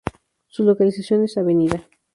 Su 0.47 0.63
localización 0.63 1.25
es 1.25 1.37
Av. 1.37 1.45